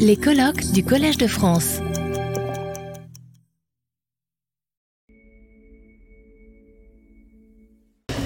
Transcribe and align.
Les 0.00 0.16
colloques 0.16 0.72
du 0.72 0.82
Collège 0.82 1.18
de 1.18 1.28
France. 1.28 1.78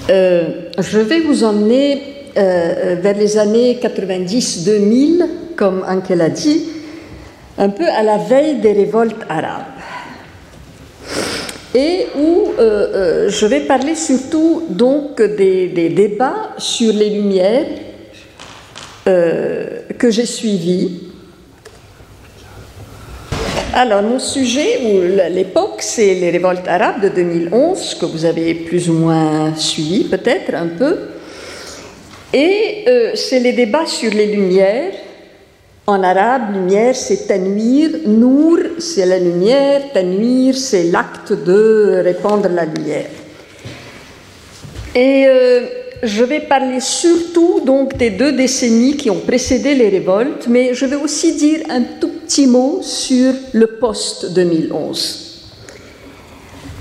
Euh, 0.09 0.71
je 0.79 0.97
vais 0.97 1.19
vous 1.19 1.43
emmener 1.43 2.01
euh, 2.37 2.95
vers 2.99 3.15
les 3.15 3.37
années 3.37 3.79
90-2000, 3.79 5.27
comme 5.55 5.85
Anke 5.87 6.09
l'a 6.09 6.29
dit, 6.29 6.63
un 7.59 7.69
peu 7.69 7.85
à 7.85 8.01
la 8.01 8.17
veille 8.17 8.59
des 8.59 8.73
révoltes 8.73 9.21
arabes. 9.29 9.65
Et 11.75 12.07
où 12.17 12.47
euh, 12.57 13.29
je 13.29 13.45
vais 13.45 13.61
parler 13.61 13.93
surtout 13.93 14.63
donc 14.69 15.21
des, 15.21 15.67
des 15.67 15.89
débats 15.89 16.55
sur 16.57 16.91
les 16.91 17.11
lumières 17.11 17.67
que 19.05 20.09
j'ai 20.09 20.25
suivis 20.25 21.10
alors, 23.73 24.01
mon 24.01 24.19
sujet, 24.19 24.79
ou 24.83 25.01
l'époque, 25.33 25.79
c'est 25.79 26.13
les 26.15 26.29
révoltes 26.29 26.67
arabes 26.67 27.01
de 27.01 27.09
2011, 27.09 27.95
que 27.95 28.05
vous 28.05 28.25
avez 28.25 28.53
plus 28.53 28.89
ou 28.89 28.93
moins 28.93 29.55
suivi, 29.55 30.03
peut-être 30.03 30.53
un 30.53 30.67
peu. 30.67 30.97
Et 32.33 32.83
euh, 32.87 33.11
c'est 33.15 33.39
les 33.39 33.53
débats 33.53 33.85
sur 33.85 34.11
les 34.11 34.27
lumières. 34.27 34.91
En 35.87 36.03
arabe, 36.03 36.53
lumière, 36.53 36.95
c'est 36.95 37.27
tanwir. 37.27 37.91
Nour, 38.05 38.59
c'est 38.77 39.05
la 39.05 39.19
lumière. 39.19 39.81
Tanwir, 39.93 40.55
c'est 40.55 40.83
l'acte 40.83 41.31
de 41.31 42.01
répandre 42.03 42.49
la 42.49 42.65
lumière. 42.65 43.09
Et 44.93 45.25
euh, 45.27 45.61
je 46.03 46.23
vais 46.23 46.41
parler 46.41 46.79
surtout 46.81 47.61
donc 47.65 47.95
des 47.95 48.09
deux 48.09 48.33
décennies 48.33 48.97
qui 48.97 49.09
ont 49.09 49.19
précédé 49.19 49.75
les 49.75 49.89
révoltes, 49.89 50.47
mais 50.49 50.73
je 50.73 50.85
vais 50.85 50.97
aussi 50.97 51.35
dire 51.35 51.61
un 51.69 51.83
tout 51.99 52.20
petit 52.31 52.47
mot 52.47 52.79
sur 52.81 53.33
le 53.51 53.67
post-2011. 53.67 55.17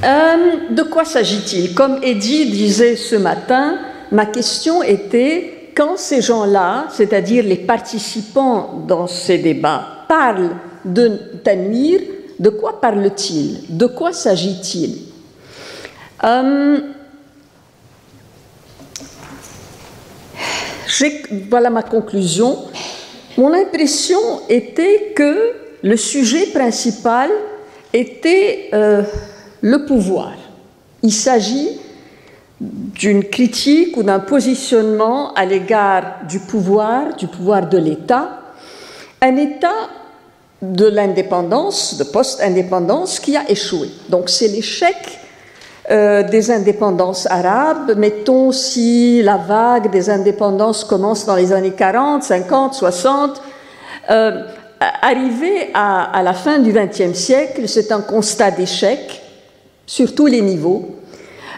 Euh, 0.05 0.37
de 0.71 0.83
quoi 0.85 1.05
s'agit-il? 1.05 1.75
Comme 1.75 1.99
Eddie 2.05 2.49
disait 2.49 2.95
ce 2.95 3.17
matin, 3.17 3.77
ma 4.13 4.27
question 4.27 4.81
était 4.85 5.73
quand 5.75 5.97
ces 5.97 6.23
gens-là, 6.23 6.87
c'est-à-dire 6.93 7.43
les 7.43 7.57
participants 7.57 8.85
dans 8.87 9.09
ces 9.09 9.39
débats, 9.39 10.05
parlent 10.09 10.55
de 10.85 11.19
Tanwir, 11.43 12.01
de 12.39 12.51
quoi 12.51 12.81
parlent-ils? 12.81 13.77
De 13.77 13.87
quoi 13.87 14.13
s'agit-il? 14.13 14.99
Euh, 16.23 16.79
voilà 21.49 21.71
ma 21.71 21.83
conclusion. 21.83 22.57
Mon 23.37 23.53
impression 23.55 24.19
était 24.49 25.13
que 25.15 25.53
le 25.83 25.97
sujet 25.97 26.47
principal 26.47 27.31
était 27.93 28.71
euh, 28.73 29.03
le 29.61 29.87
pouvoir. 29.87 30.33
Il 31.03 31.13
s'agit 31.13 31.79
d'une 32.61 33.25
critique 33.25 33.97
ou 33.97 34.03
d'un 34.03 34.21
positionnement 34.21 35.33
à 35.35 35.47
l'égard 35.47 36.21
du 36.29 36.41
pouvoir, 36.41 37.17
du 37.17 37.27
pouvoir 37.27 37.69
de 37.69 37.79
l'État, 37.79 38.43
un 39.23 39.37
État 39.37 39.89
de 40.61 40.87
l'indépendance, 40.87 41.97
de 41.97 42.05
post-indépendance, 42.05 43.19
qui 43.19 43.37
a 43.37 43.49
échoué. 43.51 43.89
Donc 44.11 44.29
c'est 44.29 44.49
l'échec 44.49 44.97
euh, 45.91 46.23
des 46.23 46.53
indépendances 46.53 47.27
arabes. 47.29 47.95
Mettons 47.97 48.53
si 48.53 49.23
la 49.23 49.37
vague 49.37 49.91
des 49.91 50.09
indépendances 50.09 50.85
commence 50.85 51.27
dans 51.27 51.35
les 51.35 51.53
années 51.53 51.73
40, 51.73 52.23
50, 52.23 52.75
60. 52.75 53.43
Euh, 54.09 54.43
arrivé 54.79 55.71
à, 55.75 56.23
la 56.23 56.33
fin 56.33 56.61
du 56.61 56.73
XXe 56.73 57.19
siècle, 57.19 57.63
c'est 57.67 57.91
un 57.91 58.03
constat 58.03 58.53
d'échec 58.53 59.21
sur 59.85 60.15
tous 60.15 60.27
les 60.27 60.43
niveaux. 60.43 60.95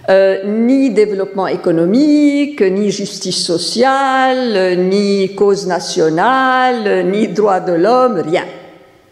Euh, 0.08 0.44
ni 0.46 0.88
développement 0.88 1.46
économique, 1.46 2.62
ni 2.62 2.90
justice 2.90 3.44
sociale, 3.44 4.78
ni 4.78 5.34
cause 5.34 5.66
nationale, 5.66 7.06
ni 7.06 7.28
droit 7.28 7.60
de 7.60 7.72
l'homme, 7.74 8.22
rien. 8.24 8.46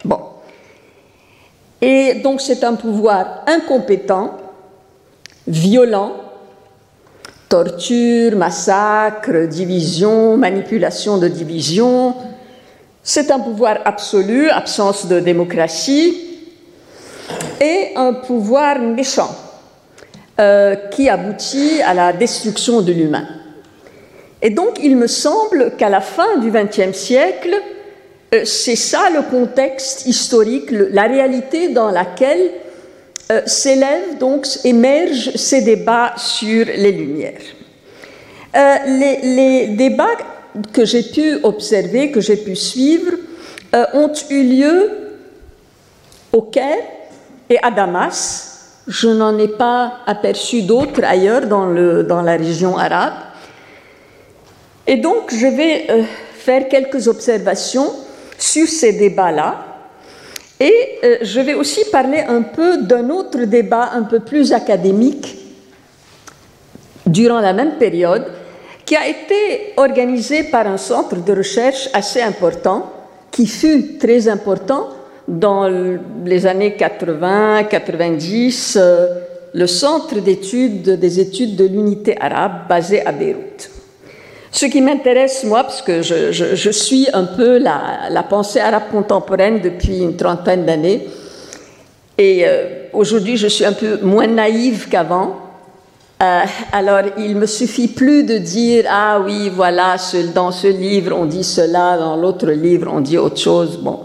Bon. 0.03 0.21
Et 1.83 2.15
donc 2.15 2.41
c'est 2.41 2.65
un 2.65 2.75
pouvoir 2.75 3.45
incompétent 3.47 4.39
violent, 5.47 6.17
torture, 7.49 8.37
massacre, 8.37 9.47
division, 9.47 10.37
manipulation 10.37 11.19
de 11.19 11.29
division. 11.29 12.15
C'est 13.03 13.31
un 13.31 13.41
pouvoir 13.41 13.79
absolu, 13.85 14.51
absence 14.51 15.07
de 15.07 15.21
démocratie, 15.21 16.31
et 17.61 17.93
un 17.97 18.13
pouvoir 18.15 18.79
méchant 18.79 19.35
euh, 20.41 20.75
qui 20.91 21.09
aboutit 21.09 21.83
à 21.83 21.95
la 21.95 22.13
destruction 22.13 22.81
de 22.81 22.93
l'humain. 22.93 23.27
Et 24.43 24.51
donc 24.51 24.79
il 24.83 24.97
me 24.97 25.07
semble 25.07 25.73
qu'à 25.77 25.89
la 25.89 26.01
fin 26.01 26.39
du 26.39 26.51
XXe 26.51 26.97
siècle, 26.97 27.55
euh, 28.35 28.45
c'est 28.45 28.77
ça 28.77 29.11
le 29.13 29.23
contexte 29.23 30.07
historique, 30.07 30.71
la 30.71 31.03
réalité 31.03 31.69
dans 31.69 31.91
laquelle 31.91 32.51
euh, 33.31 33.43
s'élèvent 33.47 34.19
donc, 34.19 34.45
émergent 34.65 35.31
ces 35.37 35.61
débats 35.61 36.15
sur 36.17 36.67
les 36.67 36.91
Lumières. 36.91 37.41
Euh, 38.57 38.75
les, 38.87 39.69
débats 39.69 40.17
que 40.73 40.85
j'ai 40.85 41.05
pu 41.05 41.39
observer, 41.45 42.11
que 42.11 42.21
j'ai 42.21 42.39
pu 42.39 42.57
suivre, 42.57 43.13
euh, 43.73 43.85
ont 43.95 44.13
eu 44.31 44.43
lieu 44.43 44.91
au 46.33 46.43
Caire 46.43 46.83
et 47.49 47.59
à 47.63 47.71
Damas. 47.71 48.81
Je 48.89 49.09
n'en 49.09 49.39
ai 49.39 49.47
pas 49.47 49.99
aperçu 50.07 50.63
d'autres 50.63 51.05
ailleurs 51.05 51.47
dans, 51.47 51.67
la 52.23 52.37
région 52.37 52.77
arabe. 52.77 53.15
Et 54.89 54.97
donc, 54.97 55.33
je 55.33 55.47
vais 55.47 56.05
faire 56.35 56.69
quelques 56.69 57.07
observations 57.07 57.93
sur 58.37 58.67
ces 58.67 58.95
débats-là 58.95 59.70
et 60.61 60.99
euh, 61.03 61.17
je 61.23 61.41
vais 61.41 61.55
aussi 61.55 61.81
parler 61.91 62.21
un 62.21 62.43
peu 62.43 62.83
d'un 62.83 63.09
autre 63.09 63.45
débat 63.45 63.91
un 63.95 64.03
peu 64.03 64.21
plus 64.21 64.53
académique 64.53 65.39
durant 67.07 67.41
la 67.41 67.55
même 67.55 67.79
période, 67.79 68.27
qui 68.85 68.95
a 68.95 69.09
été 69.09 69.73
organisé 69.77 70.43
par 70.45 70.67
un 70.67 70.77
centre 70.77 71.17
de 71.17 71.33
recherche 71.33 71.89
assez 71.95 72.21
important, 72.21 72.93
qui 73.31 73.47
fut 73.47 73.97
très 73.99 74.29
important 74.29 74.91
dans 75.27 75.67
les 76.25 76.47
années 76.47 76.77
80-90, 76.79 78.77
euh, 78.77 79.07
le 79.55 79.67
centre 79.67 80.21
d'études 80.21 80.91
des 80.99 81.21
études 81.21 81.57
de 81.57 81.65
l'unité 81.65 82.21
arabe 82.21 82.69
basé 82.69 83.05
à 83.07 83.13
Beyrouth. 83.13 83.70
Ce 84.53 84.67
qui 84.67 84.81
m'intéresse, 84.81 85.45
moi, 85.45 85.63
parce 85.63 85.81
que 85.81 86.03
je, 86.03 86.71
suis 86.71 87.07
un 87.13 87.25
peu 87.25 87.59
la, 87.59 88.23
pensée 88.29 88.59
arabe 88.59 88.91
contemporaine 88.91 89.61
depuis 89.61 90.01
une 90.01 90.17
trentaine 90.17 90.65
d'années, 90.65 91.07
et 92.19 92.43
euh, 92.45 92.89
aujourd'hui 92.93 93.37
je 93.39 93.47
suis 93.47 93.65
un 93.65 93.73
peu 93.73 93.99
moins 94.03 94.27
naïve 94.27 94.89
qu'avant. 94.91 95.37
Euh, 96.23 96.43
alors 96.73 97.01
il 97.17 97.35
me 97.35 97.47
suffit 97.47 97.89
plus 97.89 98.25
de 98.25 98.37
dire 98.37 98.85
ah 98.91 99.23
oui 99.25 99.49
voilà 99.49 99.97
dans 100.35 100.53
ce 100.53 100.67
livre 100.67 101.17
on 101.17 101.25
dit 101.25 101.45
cela, 101.45 101.97
dans 101.97 102.17
l'autre 102.17 102.51
livre 102.51 102.91
on 102.93 103.01
dit 103.01 103.17
autre 103.17 103.39
chose. 103.39 103.79
Bon, 103.79 104.01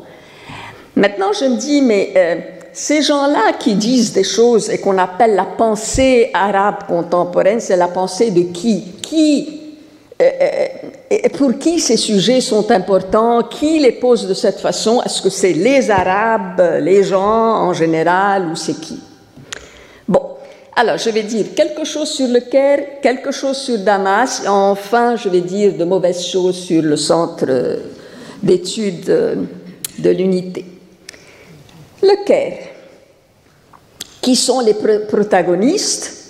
maintenant 0.96 1.34
je 1.38 1.46
me 1.46 1.58
dis 1.58 1.82
mais 1.82 2.14
euh, 2.16 2.36
ces 2.72 3.02
gens-là 3.02 3.54
qui 3.60 3.76
disent 3.76 4.14
des 4.14 4.24
choses 4.24 4.70
et 4.70 4.78
qu'on 4.78 4.98
appelle 4.98 5.36
la 5.36 5.44
pensée 5.44 6.30
arabe 6.34 6.86
contemporaine, 6.88 7.60
c'est 7.60 7.76
la 7.76 7.90
pensée 7.90 8.32
de 8.32 8.44
qui? 8.54 8.94
Qui? 9.02 9.65
Euh, 10.22 10.30
euh, 11.12 11.30
pour 11.34 11.58
qui 11.60 11.80
ces 11.80 11.98
sujets 11.98 12.40
sont 12.40 12.72
importants, 12.72 13.44
qui 13.44 13.80
les 13.80 13.92
pose 13.92 14.28
de 14.28 14.34
cette 14.34 14.60
façon, 14.60 15.02
est-ce 15.04 15.22
que 15.22 15.30
c'est 15.30 15.52
les 15.52 15.92
Arabes, 15.92 16.80
les 16.82 17.04
gens 17.04 17.68
en 17.68 17.74
général, 17.74 18.48
ou 18.48 18.56
c'est 18.56 18.80
qui? 18.80 18.98
Bon, 20.08 20.22
alors 20.74 20.98
je 20.98 21.10
vais 21.10 21.24
dire 21.24 21.48
quelque 21.54 21.84
chose 21.84 22.10
sur 22.10 22.30
le 22.30 22.40
Caire, 22.40 23.02
quelque 23.02 23.32
chose 23.32 23.58
sur 23.58 23.78
Damas, 23.80 24.44
et 24.46 24.48
enfin 24.48 25.18
je 25.18 25.28
vais 25.28 25.42
dire 25.42 25.74
de 25.74 25.84
mauvaises 25.84 26.26
choses 26.26 26.56
sur 26.56 26.82
le 26.82 26.96
centre 26.96 27.80
d'études 28.42 29.06
de 30.00 30.10
l'unité. 30.10 30.64
Le 32.02 32.26
Caire, 32.26 32.60
qui 34.22 34.38
sont 34.38 34.62
les 34.62 34.76
protagonistes 35.10 36.25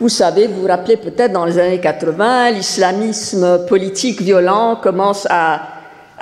vous 0.00 0.08
savez, 0.08 0.46
vous 0.46 0.60
vous 0.60 0.68
rappelez 0.68 0.96
peut-être 0.96 1.32
dans 1.32 1.44
les 1.44 1.58
années 1.58 1.80
80, 1.80 2.52
l'islamisme 2.52 3.66
politique 3.66 4.22
violent 4.22 4.76
commence 4.76 5.26
à, 5.28 5.60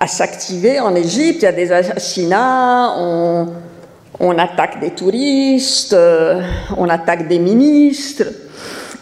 s'activer 0.06 0.80
en 0.80 0.94
Égypte. 0.94 1.42
Il 1.42 1.44
y 1.44 1.48
a 1.48 1.52
des 1.52 1.72
assassinats, 1.72 2.94
on, 2.98 4.38
attaque 4.38 4.80
des 4.80 4.92
touristes, 4.92 5.92
euh, 5.92 6.40
on 6.78 6.88
attaque 6.88 7.28
des 7.28 7.38
ministres. 7.38 8.24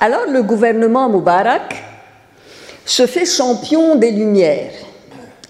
Alors 0.00 0.26
le 0.28 0.42
gouvernement 0.42 1.08
Moubarak 1.08 1.76
se 2.84 3.06
fait 3.06 3.26
champion 3.26 3.94
des 3.94 4.10
Lumières. 4.10 4.72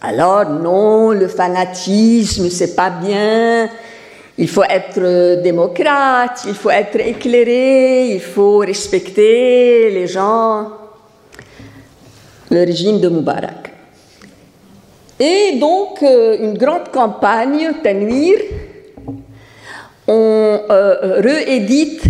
Alors 0.02 0.50
non, 0.50 1.12
le 1.12 1.28
fanatisme, 1.28 2.50
c'est 2.50 2.76
pas 2.76 2.90
bien. 2.90 3.70
Il 4.36 4.48
faut 4.48 4.64
être 4.64 5.40
démocrate, 5.42 6.42
il 6.46 6.54
faut 6.54 6.70
être 6.70 6.98
éclairé, 6.98 8.08
il 8.14 8.20
faut 8.20 8.58
respecter 8.58 9.90
les 9.90 10.06
gens. 10.08 10.72
Le 12.50 12.64
régime 12.64 13.00
de 13.00 13.08
Moubarak. 13.08 13.72
Et 15.20 15.56
donc, 15.60 16.02
euh, 16.02 16.36
une 16.40 16.58
grande 16.58 16.88
campagne, 16.92 17.74
Tanwir, 17.82 18.38
on 20.08 20.60
euh, 20.68 21.20
réédite 21.20 22.02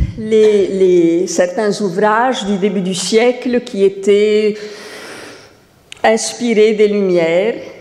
certains 1.29 1.81
ouvrages 1.81 2.45
du 2.47 2.57
début 2.57 2.81
du 2.81 2.95
siècle 2.95 3.61
qui 3.61 3.85
étaient 3.85 4.57
inspirés 6.03 6.73
des 6.73 6.89
Lumières. 6.89 7.74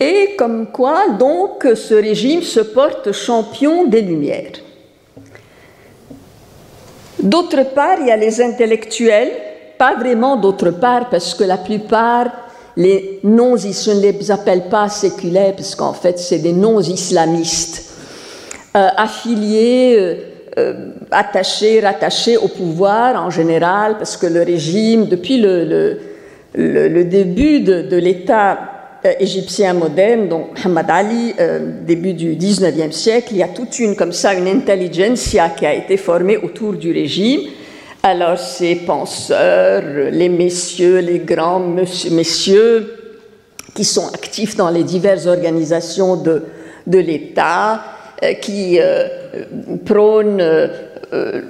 Et 0.00 0.34
comme 0.36 0.66
quoi, 0.72 1.10
donc, 1.18 1.66
ce 1.74 1.94
régime 1.94 2.42
se 2.42 2.60
porte 2.60 3.12
champion 3.12 3.84
des 3.84 4.02
Lumières. 4.02 4.52
D'autre 7.22 7.62
part, 7.74 7.98
il 8.00 8.08
y 8.08 8.10
a 8.10 8.16
les 8.16 8.42
intellectuels, 8.42 9.30
pas 9.78 9.94
vraiment 9.94 10.36
d'autre 10.36 10.70
part, 10.70 11.08
parce 11.08 11.34
que 11.34 11.44
la 11.44 11.56
plupart, 11.56 12.26
les 12.76 13.20
non, 13.22 13.56
je 13.56 13.90
ne 13.92 14.00
les 14.00 14.30
appelle 14.30 14.68
pas 14.68 14.88
séculaires, 14.88 15.54
parce 15.56 15.74
qu'en 15.74 15.94
fait, 15.94 16.18
c'est 16.18 16.40
des 16.40 16.52
non-islamistes, 16.52 17.94
euh, 18.76 18.88
affiliés 18.96 19.96
euh, 19.96 20.14
euh, 20.58 20.90
attachés, 21.10 21.80
rattachés 21.80 22.36
au 22.36 22.48
pouvoir 22.48 23.24
en 23.24 23.30
général, 23.30 23.96
parce 23.98 24.16
que 24.16 24.26
le 24.26 24.42
régime, 24.42 25.06
depuis 25.06 25.38
le, 25.38 25.98
début 27.04 27.60
de, 27.60 27.96
l'État 27.96 28.58
égyptien 29.20 29.74
moderne, 29.74 30.28
donc 30.28 30.58
Muhammad 30.58 30.86
Ali, 30.88 31.34
euh, 31.38 31.82
début 31.86 32.14
du 32.14 32.36
19e 32.36 32.92
siècle, 32.92 33.28
il 33.32 33.38
y 33.38 33.42
a 33.42 33.48
toute 33.48 33.78
une, 33.78 33.96
comme 33.96 34.12
ça, 34.12 34.34
une 34.34 34.48
intelligentsia 34.48 35.50
qui 35.50 35.66
a 35.66 35.74
été 35.74 35.96
formée 35.96 36.36
autour 36.38 36.74
du 36.74 36.92
régime. 36.92 37.40
Alors 38.02 38.38
ces 38.38 38.76
penseurs, 38.76 39.82
les 40.10 40.28
messieurs, 40.28 40.98
les 40.98 41.20
grands 41.20 41.60
messieurs, 42.10 42.94
qui 43.74 43.84
sont 43.84 44.08
actifs 44.08 44.56
dans 44.56 44.70
les 44.70 44.84
diverses 44.84 45.26
organisations 45.26 46.16
de, 46.16 46.44
de 46.86 46.98
l'État, 46.98 47.82
qui 48.40 48.78
euh, 48.80 49.08
euh, 51.12 51.42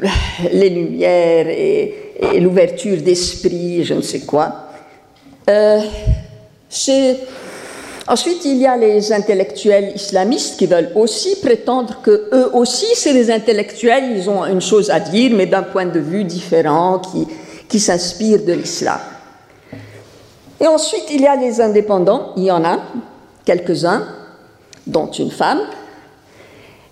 les 0.53 0.69
lumières 0.69 1.49
et, 1.49 1.95
l'ouverture 2.41 3.01
d'esprit, 3.01 3.85
je 3.85 3.95
ne 3.95 4.01
sais 4.01 4.21
quoi. 4.21 4.69
Euh, 5.49 5.81
ensuite, 8.07 8.45
il 8.45 8.57
y 8.57 8.67
a 8.67 8.77
les 8.77 9.13
intellectuels 9.13 9.93
islamistes 9.95 10.59
qui 10.59 10.67
veulent 10.67 10.93
aussi 10.95 11.37
prétendre 11.41 12.01
que 12.03 12.29
eux 12.33 12.51
aussi, 12.55 12.87
c'est 12.95 13.13
des 13.13 13.31
intellectuels, 13.31 14.17
ils 14.17 14.29
ont 14.29 14.45
une 14.45 14.61
chose 14.61 14.91
à 14.91 15.01
dire, 15.01 15.33
mais 15.35 15.47
d'un 15.47 15.63
point 15.63 15.87
de 15.87 16.01
vue 16.01 16.25
différent, 16.25 17.01
qui, 17.01 17.27
qui 17.69 17.81
s'inspire 17.81 18.45
de 18.45 18.53
l'islam. 18.53 18.99
Et 20.61 20.67
ensuite, 20.67 21.05
il 21.11 21.21
y 21.21 21.27
a 21.27 21.37
les 21.37 21.61
indépendants, 21.61 22.33
il 22.37 22.45
y 22.45 22.51
en 22.51 22.65
a 22.65 22.79
quelques-uns, 23.45 24.07
dont 24.87 25.11
une 25.11 25.31
femme, 25.31 25.61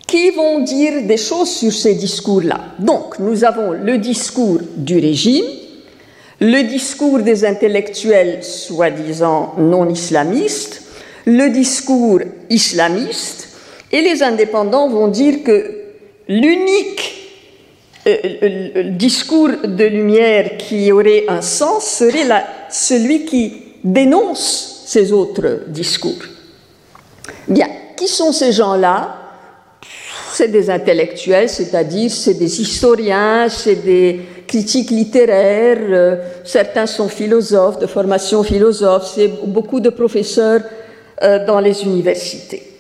qui 0.07 0.31
vont 0.31 0.61
dire 0.61 1.07
des 1.07 1.17
choses 1.17 1.49
sur 1.49 1.73
ces 1.73 1.95
discours-là. 1.95 2.61
Donc, 2.79 3.19
nous 3.19 3.45
avons 3.45 3.71
le 3.73 3.97
discours 3.97 4.59
du 4.77 4.99
régime, 4.99 5.47
le 6.39 6.63
discours 6.65 7.21
des 7.21 7.45
intellectuels 7.45 8.43
soi-disant 8.43 9.55
non 9.57 9.89
islamistes, 9.89 10.83
le 11.27 11.49
discours 11.51 12.21
islamiste, 12.51 13.49
et 13.91 14.01
les 14.01 14.23
indépendants 14.23 14.89
vont 14.89 15.09
dire 15.09 15.43
que 15.45 15.83
l'unique 16.29 17.23
euh, 18.07 18.17
euh, 18.43 18.83
discours 18.91 19.51
de 19.65 19.85
lumière 19.85 20.57
qui 20.57 20.91
aurait 20.91 21.25
un 21.29 21.43
sens 21.43 21.85
serait 21.85 22.27
celui 22.71 23.25
qui 23.25 23.63
dénonce 23.85 24.85
ces 24.87 25.13
autres 25.13 25.61
discours. 25.69 26.23
Bien, 27.47 27.69
qui 27.97 28.09
sont 28.09 28.33
ces 28.33 28.53
gens-là? 28.53 29.19
C'est 30.33 30.49
des 30.49 30.71
intellectuels, 30.71 31.49
c'est-à-dire 31.49 32.11
c'est 32.11 32.35
des 32.35 32.61
historiens, 32.61 33.49
c'est 33.51 33.85
des 33.85 34.21
critiques 34.47 34.91
littéraires, 34.91 35.79
euh, 35.81 36.17
certains 36.45 36.87
sont 36.87 37.09
philosophes, 37.09 37.79
de 37.79 37.87
formation 37.87 38.43
philosophe, 38.43 39.13
c'est 39.15 39.31
beaucoup 39.47 39.81
de 39.81 39.91
professeurs 39.91 40.63
euh, 40.63 40.82
dans 41.47 41.61
les 41.61 41.85
universités. 41.85 42.73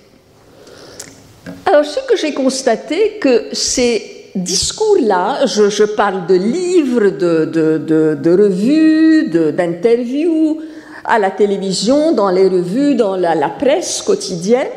Alors 1.65 1.85
ce 1.85 2.00
que 2.00 2.17
j'ai 2.17 2.35
constaté, 2.35 3.19
que 3.21 3.47
ces 3.53 4.31
discours-là, 4.35 5.47
je, 5.47 5.85
parle 5.85 6.27
de 6.27 6.35
livres, 6.35 7.11
de, 7.11 8.43
revues, 8.43 9.29
d'interviews, 9.29 10.61
à 11.05 11.19
la 11.19 11.31
télévision, 11.31 12.12
dans 12.12 12.31
les 12.31 12.49
revues, 12.49 12.94
dans 12.94 13.17
la 13.17 13.49
presse 13.49 14.03
quotidienne, 14.03 14.69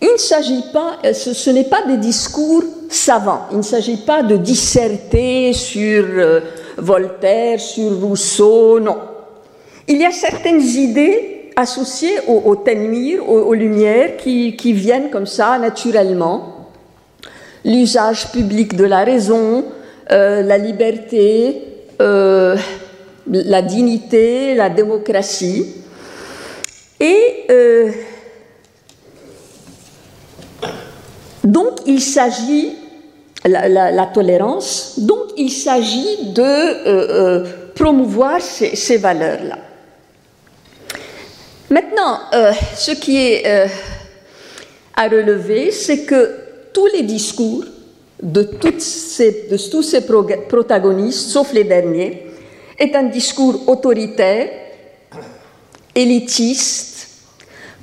il 0.00 0.12
ne 0.12 0.18
s'agit 0.18 0.64
pas, 0.72 0.98
euh, 1.04 1.12
ce, 1.12 1.50
n'est 1.50 1.64
pas 1.64 1.82
des 1.86 1.96
discours 1.96 2.62
savants, 2.88 3.46
il 3.50 3.58
ne 3.58 3.62
s'agit 3.62 3.96
pas 3.96 4.22
de 4.22 4.36
disserter 4.36 5.52
sur 5.52 6.04
euh, 6.04 6.40
Voltaire, 6.76 7.58
sur 7.58 7.98
Rousseau, 8.00 8.78
non. 8.78 8.96
Il 9.88 9.96
y 10.00 10.04
a 10.04 10.12
certaines 10.12 10.60
idées 10.60 11.37
associées 11.58 12.20
au, 12.28 12.36
au 12.36 12.56
aux, 12.56 13.54
lumières, 13.54 14.16
qui, 14.16 14.72
viennent 14.72 15.10
comme 15.10 15.26
ça 15.26 15.58
naturellement. 15.58 16.68
L'usage 17.64 18.30
public 18.30 18.76
de 18.76 18.84
la 18.84 19.04
raison, 19.04 19.64
euh, 20.10 20.42
la 20.42 20.56
liberté, 20.56 21.62
la 21.98 23.62
dignité, 23.62 24.54
la 24.54 24.70
démocratie. 24.70 25.74
Et 27.00 27.46
donc 31.48 31.80
il 31.86 32.00
s'agit, 32.00 32.76
la, 33.44 34.06
tolérance, 34.06 34.98
donc 34.98 35.32
il 35.36 35.50
s'agit 35.50 36.32
de 36.32 36.42
euh, 36.42 36.84
euh, 36.86 37.44
promouvoir 37.74 38.40
ces, 38.40 38.96
valeurs-là. 38.98 39.58
Maintenant, 41.70 42.20
euh, 42.32 42.52
ce 42.74 42.92
qui 42.92 43.18
est 43.18 43.46
à 44.94 45.08
relever, 45.08 45.70
c'est 45.70 46.04
que 46.04 46.30
tous 46.72 46.86
les 46.86 47.02
discours 47.02 47.64
de, 48.22 48.42
tous 48.42 49.82
ces 49.82 50.06
protagonistes, 50.48 51.28
sauf 51.28 51.52
les 51.52 51.64
derniers, 51.64 52.26
est 52.78 52.94
un 52.94 53.04
discours 53.04 53.68
autoritaire, 53.68 54.48
élitiste, 55.94 57.08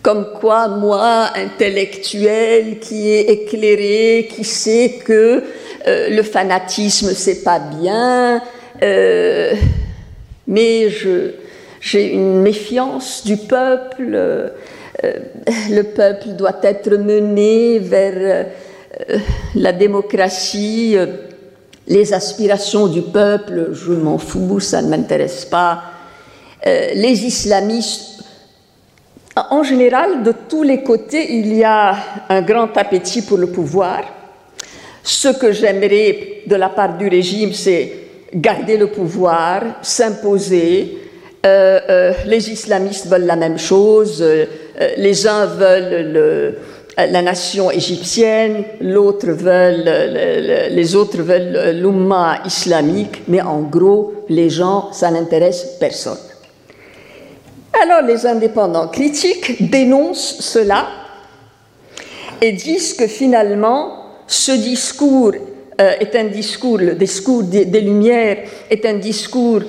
comme 0.01 0.27
quoi 0.39 0.67
moi, 0.67 1.31
intellectuel, 1.35 2.79
qui 2.79 3.09
est 3.09 3.29
éclairé, 3.29 4.29
qui 4.33 4.43
sait 4.43 4.99
que 5.03 5.43
euh, 5.87 6.09
le 6.09 6.23
fanatisme 6.23 7.13
c'est 7.13 7.43
pas 7.43 7.59
bien, 7.59 8.41
euh, 8.81 9.53
mais 10.47 10.89
j'ai 11.85 12.13
une 12.13 12.41
méfiance 12.41 13.23
du 13.23 13.37
peuple. 13.37 14.15
Euh, 14.15 14.49
le 15.69 15.83
peuple 15.83 16.29
doit 16.29 16.59
être 16.63 16.95
mené 16.95 17.77
vers 17.77 18.47
la 19.53 19.71
démocratie, 19.71 20.95
les 21.87 22.13
aspirations 22.13 22.87
du 22.87 23.03
peuple, 23.03 23.69
je 23.73 23.91
m'en 23.91 24.17
fous, 24.17 24.59
ça 24.59 24.81
ne 24.81 24.87
m'intéresse 24.87 25.45
pas. 25.45 25.83
les 26.65 27.25
islamistes 27.25 28.15
en 29.35 29.63
général, 29.63 30.23
de 30.23 30.33
tous 30.47 30.63
les 30.63 30.81
côtés, 30.81 31.35
il 31.35 31.53
y 31.53 31.63
a 31.63 31.97
un 32.29 32.41
grand 32.41 32.75
appétit 32.77 33.21
pour 33.21 33.37
le 33.37 33.47
pouvoir. 33.47 34.03
Ce 35.03 35.27
que 35.27 35.51
j'aimerais 35.51 36.43
de 36.47 36.55
la 36.55 36.69
part 36.69 36.97
du 36.97 37.09
régime, 37.09 37.51
c'est 37.51 37.91
garder 38.33 38.77
le 38.77 38.87
pouvoir, 38.87 39.61
s'imposer. 39.81 41.04
Euh, 41.45 41.79
euh, 41.89 42.13
les 42.25 42.49
islamistes 42.49 43.05
veulent 43.05 43.25
la 43.25 43.35
même 43.35 43.59
chose. 43.59 44.21
Euh, 44.21 44.45
les 44.97 45.27
uns 45.27 45.45
veulent 45.45 46.55
la 46.97 47.21
nation 47.21 47.69
égyptienne, 47.69 48.63
l'autre 48.81 49.27
veulent, 49.27 49.83
les 50.71 50.95
autres 50.95 51.21
veulent 51.21 51.77
l'umma 51.77 52.39
islamique, 52.45 53.23
mais 53.27 53.41
en 53.41 53.61
gros, 53.61 54.25
les 54.29 54.49
gens, 54.49 54.93
ça 54.93 55.11
n'intéresse 55.11 55.75
personne. 55.77 56.17
Alors 57.83 58.01
les 58.07 58.25
indépendants 58.25 58.87
critiques 58.87 59.69
dénoncent 59.69 60.37
cela 60.39 60.87
et 62.41 62.53
disent 62.53 62.93
que 62.93 63.07
finalement 63.07 64.05
ce 64.25 64.53
discours 64.53 65.33
est 65.77 66.15
un 66.15 66.23
discours, 66.25 66.77
le 66.77 66.95
discours 66.95 67.43
des, 67.43 67.65
Lumières 67.81 68.37
est 68.69 68.85
un 68.85 68.93
discours 68.93 69.59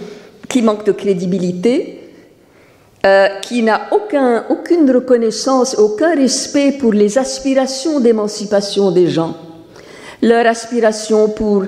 qui 0.48 0.62
manque 0.62 0.84
de 0.84 0.92
crédibilité, 0.92 2.06
euh, 3.04 3.28
qui 3.40 3.62
n'a 3.62 3.88
aucun, 3.92 4.44
aucune 4.48 4.90
reconnaissance, 4.90 5.76
aucun 5.78 6.16
respect 6.16 6.72
pour 6.72 6.92
les 6.92 7.18
aspirations 7.18 8.00
d'émancipation 8.00 8.90
des 8.90 9.06
gens, 9.06 9.36
leur 10.22 10.44
aspiration 10.46 11.28
pour 11.28 11.64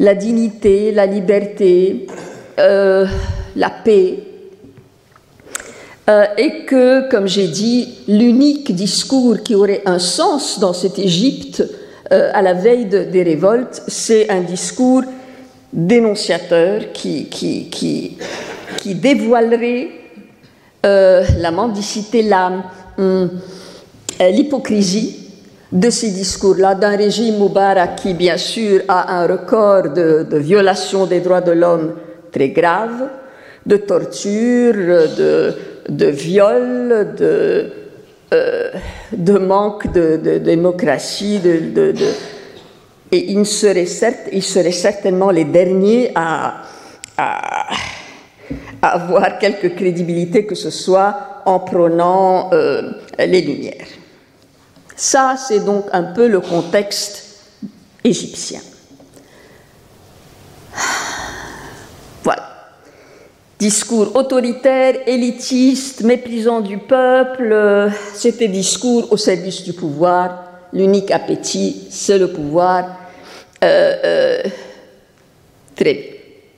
la 0.00 0.14
dignité, 0.14 0.90
la 0.90 1.06
liberté, 1.06 2.08
euh, 2.58 3.06
la 3.54 3.70
paix, 3.70 4.18
euh, 6.08 6.24
et 6.36 6.64
que, 6.64 7.08
comme 7.08 7.28
j'ai 7.28 7.46
dit, 7.46 7.98
l'unique 8.08 8.74
discours 8.74 9.42
qui 9.44 9.54
aurait 9.54 9.82
un 9.86 10.00
sens 10.00 10.58
dans 10.58 10.72
cette 10.72 10.98
Égypte 10.98 11.62
à 12.10 12.40
la 12.40 12.54
veille 12.54 12.86
des 12.86 13.22
révoltes, 13.22 13.82
c'est 13.86 14.30
un 14.30 14.40
discours 14.40 15.02
dénonciateur 15.72 16.92
qui, 16.92 17.26
qui, 17.26 18.16
dévoilerait 18.94 19.88
euh, 20.86 21.24
la 21.38 21.50
mendicité, 21.50 22.28
hum, 22.96 23.30
l'hypocrisie 24.20 25.28
de 25.70 25.90
ces 25.90 26.10
discours-là, 26.10 26.74
d'un 26.74 26.96
régime 26.96 27.36
Moubarak 27.38 27.96
qui, 27.96 28.14
bien 28.14 28.38
sûr, 28.38 28.80
a 28.88 29.20
un 29.20 29.26
record 29.26 29.92
de, 29.92 30.26
de 30.28 30.38
violation 30.38 31.06
des 31.06 31.20
droits 31.20 31.42
de 31.42 31.52
l'homme 31.52 31.94
très 32.32 32.48
grave, 32.48 33.08
de 33.66 33.76
torture, 33.76 34.74
de, 34.74 35.54
de 35.88 36.06
viol, 36.06 37.14
de, 37.18 37.70
euh, 38.32 38.70
de 39.12 39.38
manque 39.38 39.92
de, 39.92 40.38
démocratie, 40.38 41.38
de, 41.38 41.92
et 43.10 43.32
ils 43.32 43.46
seraient, 43.46 43.86
certainement 44.72 45.30
les 45.30 45.44
derniers 45.44 46.12
à, 46.14 46.62
avoir 48.80 49.38
quelque 49.38 49.66
crédibilité 49.68 50.46
que 50.46 50.54
ce 50.54 50.70
soit 50.70 51.42
en 51.44 51.58
prônant 51.58 52.50
euh, 52.52 52.92
les 53.18 53.40
Lumières. 53.40 53.88
Ça, 54.94 55.36
c'est 55.36 55.64
donc 55.64 55.86
un 55.92 56.04
peu 56.04 56.28
le 56.28 56.40
contexte 56.40 57.42
égyptien. 58.04 58.60
Discours 63.58 64.14
autoritaire, 64.14 65.00
élitiste, 65.08 66.04
méprisant 66.04 66.60
du 66.60 66.78
peuple, 66.78 67.50
euh, 67.50 67.90
c'était 68.14 68.46
discours 68.46 69.12
au 69.12 69.16
service 69.16 69.64
du 69.64 69.72
pouvoir. 69.72 70.47
L'unique 70.72 71.10
appétit, 71.10 71.86
c'est 71.90 72.18
le 72.18 72.28
pouvoir. 72.28 72.84
Euh, 73.64 73.94
euh, 74.04 74.42
très 75.74 75.94
bien. 75.94 76.02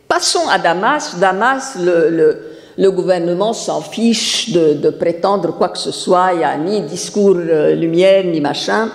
Passons 0.09 0.49
à 0.49 0.59
Damas. 0.59 1.17
Damas, 1.19 1.77
le, 1.79 2.91
gouvernement 2.91 3.53
s'en 3.53 3.81
fiche 3.81 4.51
de, 4.51 4.91
prétendre 4.91 5.57
quoi 5.57 5.69
que 5.69 5.79
ce 5.79 5.93
soit. 5.93 6.31
Il 6.33 6.39
n'y 6.39 6.45
a 6.45 6.57
ni 6.57 6.81
discours 6.83 7.35
lumière, 7.35 8.25
ni 8.25 8.41
machin. 8.41 8.91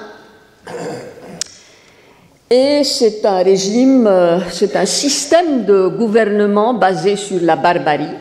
Et 2.49 2.83
c'est 2.83 3.25
un 3.25 3.41
régime, 3.41 4.05
euh, 4.05 4.39
c'est 4.51 4.75
un 4.75 4.85
système 4.85 5.65
de 5.65 5.87
gouvernement 5.87 6.75
basé 6.75 7.15
sur 7.15 7.39
la 7.41 7.55
barbarie. 7.55 8.15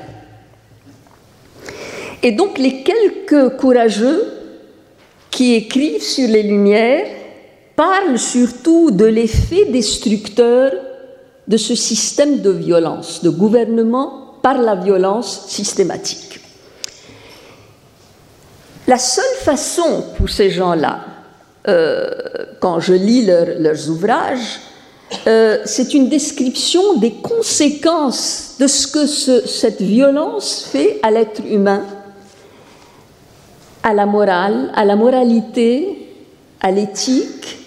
Et 2.22 2.32
donc 2.32 2.56
les 2.58 2.82
quelques 2.82 3.56
courageux 3.58 4.43
qui 5.34 5.54
écrivent 5.54 6.00
sur 6.00 6.28
les 6.28 6.44
Lumières 6.44 7.08
parlent 7.74 8.20
surtout 8.20 8.92
de 8.92 9.04
l'effet 9.04 9.64
destructeur 9.64 10.70
de 11.48 11.56
ce 11.56 11.74
système 11.74 12.40
de 12.40 12.50
violence, 12.50 13.20
de 13.20 13.30
gouvernement 13.30 14.36
par 14.42 14.58
la 14.58 14.76
violence 14.76 15.46
systématique. 15.48 16.38
La 18.86 18.96
seule 18.96 19.24
façon 19.40 20.04
pour 20.16 20.30
ces 20.30 20.50
gens-là 20.50 21.00
euh, 21.66 22.10
quand 22.60 22.78
je 22.78 22.94
lis 22.94 23.26
leurs 23.26 23.90
ouvrages, 23.90 24.60
euh, 25.26 25.58
c'est 25.64 25.94
une 25.94 26.08
description 26.08 26.98
des 26.98 27.14
conséquences 27.14 28.54
de 28.60 28.68
ce 28.68 28.86
que 28.86 29.06
cette 29.06 29.82
violence 29.82 30.68
fait 30.70 31.00
à 31.02 31.10
l'être 31.10 31.42
humain, 31.44 31.84
à 33.84 33.94
la 33.94 34.06
morale, 34.06 34.72
à 34.74 34.84
la 34.84 34.96
moralité, 34.96 36.08
à 36.60 36.72
l'éthique, 36.72 37.58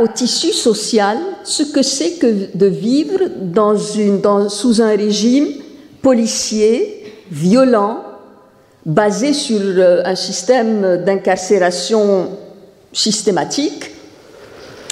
au 0.00 0.06
tissu 0.06 0.52
social, 0.52 1.18
ce 1.42 1.64
que 1.64 1.82
c'est 1.82 2.14
que 2.14 2.56
de 2.56 2.66
vivre 2.66 3.18
sous 4.48 4.80
un 4.80 4.96
régime 4.96 5.48
policier, 6.00 7.12
violent, 7.30 8.00
basé 8.86 9.32
sur 9.32 9.60
euh, 9.60 10.02
un 10.04 10.14
système 10.14 11.02
d'incarcération 11.04 12.28
systématique, 12.92 13.90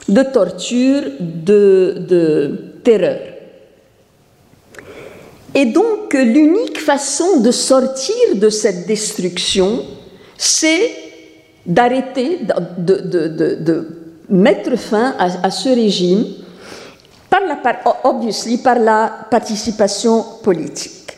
de 0.09 0.23
torture, 0.23 1.03
de, 1.21 2.81
terreur. 2.83 3.32
Et 5.55 5.67
donc 5.67 6.15
l'unique 6.15 6.79
façon 6.79 7.41
de 7.41 7.51
sortir 7.51 8.15
de 8.35 8.49
cette 8.49 8.87
destruction, 8.87 9.85
c'est 10.37 10.91
d'arrêter, 11.67 12.41
de, 12.79 13.89
mettre 14.29 14.77
fin 14.77 15.15
à, 15.19 15.51
ce 15.51 15.69
régime 15.69 16.27
par 17.29 17.41
la, 17.43 17.59
obviously, 18.05 18.59
par 18.59 18.79
la 18.79 19.27
participation 19.31 20.25
politique. 20.43 21.13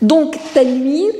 Donc 0.00 0.36
Telmir 0.54 1.12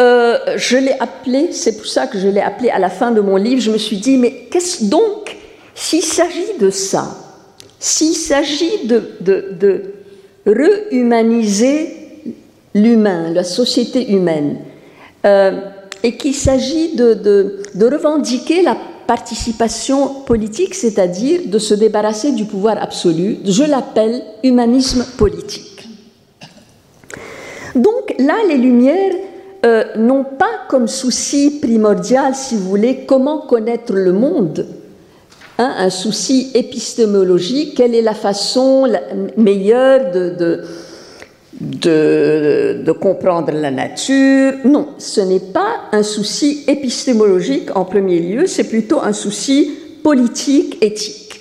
euh, 0.00 0.38
je 0.56 0.76
l'ai 0.76 0.98
appelé, 0.98 1.52
c'est 1.52 1.76
pour 1.76 1.86
ça 1.86 2.08
que 2.08 2.18
je 2.18 2.26
l'ai 2.26 2.40
appelé 2.40 2.68
à 2.68 2.80
la 2.80 2.90
fin 2.90 3.12
de 3.12 3.20
mon 3.20 3.36
livre, 3.36 3.60
je 3.60 3.70
me 3.70 3.78
suis 3.78 3.98
dit, 3.98 4.16
mais 4.16 4.48
qu'est-ce 4.50 4.84
donc, 4.84 5.36
s'il 5.74 6.02
s'agit 6.02 6.58
de 6.58 6.70
ça, 6.70 7.16
s'il 7.78 8.14
s'agit 8.14 8.86
de, 8.86 9.10
de, 9.20 9.48
de 9.52 9.94
rehumaniser 10.46 12.04
l'humain, 12.74 13.30
la 13.32 13.44
société 13.44 14.12
humaine, 14.12 14.58
euh, 15.24 15.60
et 16.02 16.16
qu'il 16.16 16.34
s'agit 16.34 16.94
de, 16.96 17.62
revendiquer 17.80 18.62
la 18.62 18.76
participation 19.06 20.22
politique, 20.26 20.74
c'est-à-dire 20.74 21.42
de 21.46 21.58
se 21.58 21.74
débarrasser 21.74 22.32
du 22.32 22.44
pouvoir 22.44 22.82
absolu, 22.82 23.38
je 23.44 23.62
l'appelle 23.62 24.22
humanisme 24.42 25.04
politique. 25.16 25.88
Donc 27.74 28.14
là, 28.18 28.34
les 28.48 28.56
Lumières 28.56 29.14
euh, 29.64 29.84
n'ont 29.96 30.24
pas 30.24 30.66
comme 30.68 30.88
souci 30.88 31.58
primordial, 31.60 32.34
si 32.34 32.54
vous 32.54 32.68
voulez, 32.68 33.04
comment 33.06 33.38
connaître 33.46 33.92
le 33.92 34.12
monde, 34.12 34.66
hein, 35.58 35.74
un 35.78 35.90
souci 35.90 36.50
épistémologique, 36.54 37.76
quelle 37.76 37.94
est 37.94 38.02
la 38.02 38.14
façon 38.14 38.86
meilleure 39.36 40.10
de, 40.10 40.64
comprendre 42.92 43.52
la 43.52 43.70
nature? 43.70 44.54
Non, 44.64 44.88
ce 44.98 45.20
n'est 45.20 45.40
pas 45.40 45.88
un 45.92 46.02
souci 46.02 46.64
épistémologique 46.66 47.74
en 47.76 47.84
premier 47.84 48.20
lieu, 48.20 48.46
c'est 48.46 48.68
plutôt 48.68 49.00
un 49.02 49.12
souci 49.12 49.72
politique, 50.02 50.82
éthique. 50.82 51.40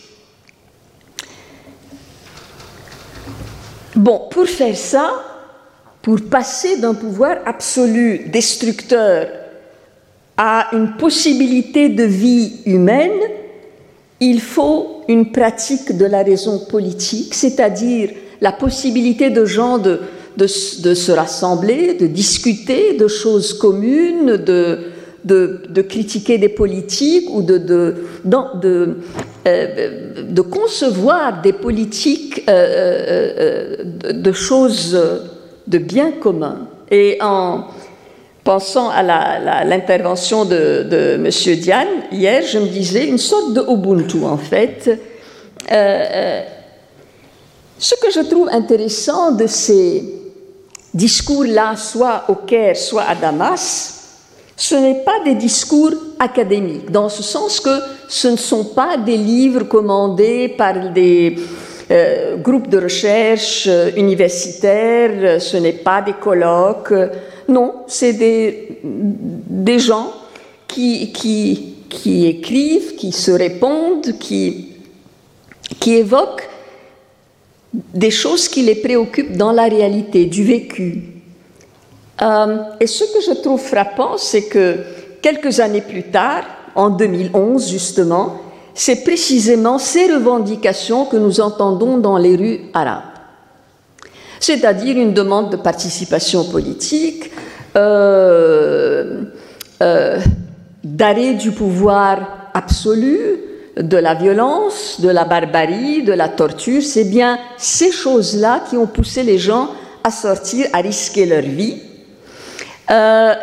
Bon, 3.96 4.22
pour 4.32 4.48
faire 4.48 4.76
ça, 4.76 5.12
pour 6.02 6.20
passer 6.30 6.78
d'un 6.78 6.94
pouvoir 6.94 7.38
absolu 7.46 8.26
destructeur 8.32 9.28
à 10.36 10.70
une 10.74 10.98
possibilité 10.98 11.90
de 11.90 12.04
vie 12.04 12.62
humaine, 12.66 13.12
il 14.20 14.42
faut 14.42 15.02
une 15.08 15.32
pratique 15.32 15.98
de 15.98 16.06
la 16.06 16.24
raison 16.24 16.60
politique, 16.60 17.34
c'est-à-dire 17.34 18.10
la 18.42 18.52
possibilité 18.52 19.30
de 19.30 19.46
gens 19.46 19.78
de, 19.78 20.00
se 20.48 21.12
rassembler, 21.12 21.94
de 21.96 22.08
discuter 22.08 22.94
de 22.98 23.08
choses 23.08 23.54
communes, 23.54 24.38
de, 24.38 25.82
critiquer 25.82 26.38
des 26.38 26.50
politiques 26.50 27.30
ou 27.32 27.42
de, 27.42 27.96
euh, 29.46 30.44
concevoir 30.52 31.42
des 31.42 31.54
politiques 31.54 32.44
euh, 32.50 33.76
euh, 34.06 34.14
de 34.14 34.32
choses 34.32 35.00
de 35.68 35.78
bien 35.78 36.12
commun. 36.12 36.68
Pensant 38.44 38.90
à 38.90 39.04
l'intervention 39.64 40.46
de, 40.46 41.16
M. 41.16 41.56
Diane 41.60 41.88
hier, 42.12 42.44
je 42.44 42.60
me 42.60 42.68
disais 42.68 43.08
une 43.08 43.18
sorte 43.18 43.54
de 43.54 43.62
Ubuntu 43.62 44.24
en 44.24 44.38
fait. 44.38 44.90
Euh, 44.90 44.96
euh, 45.72 46.42
ce 47.80 47.96
que 47.96 48.12
je 48.12 48.20
trouve 48.22 48.50
intéressant 48.50 49.32
de 49.32 49.48
ces 49.48 50.04
discours-là, 50.94 51.76
soit 51.76 52.26
au 52.28 52.36
Caire, 52.36 52.78
soit 52.78 53.04
à 53.04 53.16
Damas, 53.16 54.00
ce 54.56 54.76
n'est 54.76 55.04
pas 55.04 55.24
des 55.26 55.36
discours 55.36 55.92
académiques, 56.20 56.92
dans 56.92 57.10
ce 57.10 57.24
sens 57.24 57.60
que 57.60 57.80
ce 58.08 58.28
ne 58.28 58.38
sont 58.38 58.66
pas 58.66 58.98
des 58.98 59.18
livres 59.18 59.64
commandés 59.64 60.50
par 60.50 60.92
des 60.92 61.36
euh, 61.92 62.38
groupe 62.38 62.70
de 62.70 62.78
recherche 62.78 63.68
universitaire, 63.98 65.12
euh, 65.16 65.40
ce 65.40 65.58
n'est 65.58 65.74
pas 65.74 66.02
des 66.02 66.14
colloques, 66.14 66.94
non, 67.48 67.74
c'est 67.88 68.14
des, 68.14 69.80
gens 69.80 70.12
qui, 70.68 71.04
écrivent, 71.04 72.96
qui 72.96 73.12
se 73.12 73.32
répondent, 73.32 74.18
qui, 74.20 74.70
qui 75.80 75.96
évoquent 75.96 76.50
des 77.74 78.12
choses 78.12 78.48
qui 78.48 78.62
les 78.62 78.76
préoccupent 78.76 79.36
dans 79.36 79.52
la 79.52 79.64
réalité, 79.64 80.26
du 80.26 80.44
vécu. 80.44 81.04
Euh, 82.22 82.58
et 82.80 82.88
ce 82.88 83.04
que 83.06 83.22
je 83.22 83.42
trouve 83.42 83.60
frappant, 83.60 84.18
c'est 84.18 84.44
que 84.44 84.78
quelques 85.22 85.60
années 85.60 85.82
plus 85.82 86.04
tard, 86.04 86.44
en 86.76 86.90
2011 86.90 87.70
justement, 87.70 88.38
c'est 88.74 89.04
précisément 89.04 89.78
ces 89.78 90.12
revendications 90.12 91.06
que 91.06 91.18
nous 91.18 91.40
entendons 91.42 91.98
dans 91.98 92.18
les 92.18 92.36
rues 92.36 92.62
arabes. 92.74 93.13
C'est-à-dire 94.44 94.98
une 94.98 95.14
demande 95.14 95.52
de 95.52 95.56
participation 95.56 96.44
politique, 96.44 97.32
euh, 97.78 99.22
euh, 99.82 100.20
d'arrêt 100.84 101.36
du 101.36 101.52
pouvoir 101.52 102.50
absolu, 102.54 103.18
de 103.78 103.96
la 103.96 104.16
violence, 104.16 105.00
de 105.00 105.08
la 105.08 105.24
barbarie, 105.24 106.04
de 106.04 106.12
la 106.12 106.28
torture. 106.28 106.82
C'est 106.84 107.06
bien 107.06 107.40
ces 107.58 107.94
choses-là 107.94 108.66
qui 108.70 108.76
ont 108.76 108.86
poussé 108.86 109.24
les 109.24 109.38
gens 109.38 109.70
à 110.04 110.12
sortir, 110.12 110.68
à 110.74 110.80
risquer 110.80 111.26
leur 111.26 111.44
vie. 111.44 111.78
Euh, 112.92 113.34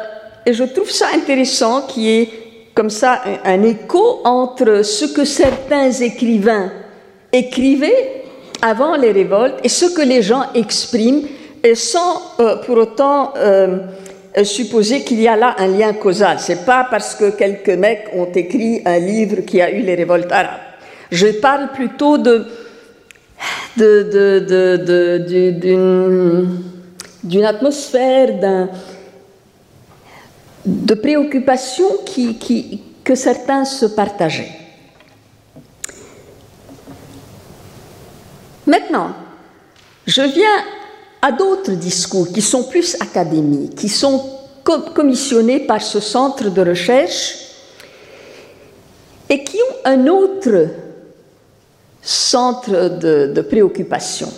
et 0.45 0.53
je 0.53 0.65
trouve 0.65 0.91
ça 0.91 1.07
intéressant 1.15 1.81
qu'il 1.87 2.03
y 2.03 2.11
ait 2.11 2.29
comme 2.75 2.91
ça 2.91 3.23
un, 3.47 3.63
écho 3.63 4.21
entre 4.25 4.83
ce 4.83 5.07
que 5.07 5.25
certains 5.25 5.93
écrivains 5.93 6.71
écrivaient 7.33 8.20
avant 8.63 8.97
les 8.97 9.13
révoltes 9.13 9.59
et 9.65 9.69
ce 9.69 9.87
que 9.87 10.03
les 10.03 10.23
gens 10.23 10.45
expriment, 10.55 11.27
et 11.63 11.75
sans 11.75 12.23
euh, 12.41 12.57
pour 12.57 12.79
autant 12.79 13.35
euh, 13.37 13.79
supposer 14.45 15.03
qu'il 15.03 15.21
y 15.21 15.29
a 15.29 15.37
là 15.37 15.57
un 15.59 15.69
lien 15.69 15.93
causal. 15.93 16.39
C'est 16.39 16.65
pas 16.65 16.87
parce 16.91 17.15
que 17.15 17.31
quelques 17.31 17.69
mecs 17.71 18.09
ont 18.15 18.31
écrit 18.33 18.83
un 18.85 18.99
livre 18.99 19.43
qui 19.43 19.61
a 19.61 19.71
eu 19.71 19.83
les 19.83 19.95
révoltes 19.95 20.33
arabes. 20.33 20.61
Je 21.11 21.27
parle 21.27 21.73
plutôt 21.73 22.19
de, 22.19 22.47
d'une 27.25 27.45
atmosphère, 27.45 28.39
d'un 28.39 28.69
de 30.65 30.95
préoccupations 30.95 31.99
que 33.03 33.15
certains 33.15 33.65
se 33.65 33.87
partageaient. 33.87 34.60
Maintenant, 38.67 39.13
je 40.07 40.23
viens 40.23 40.65
à 41.23 41.33
d'autres 41.33 41.73
discours 41.73 42.29
qui 42.33 42.43
sont 42.43 42.65
plus 42.65 42.97
académiques, 43.01 43.77
qui 43.77 43.89
sont 43.89 44.39
commissionnés 44.95 45.61
par 45.61 45.83
ce 45.83 46.01
centre 46.01 46.49
de 46.51 46.63
recherche 46.63 47.35
et 49.29 49.43
qui 49.45 49.57
ont 49.57 49.77
un 49.85 50.07
autre 50.07 50.69
centre 52.03 52.71
de, 52.71 53.41
préoccupation. 53.43 54.33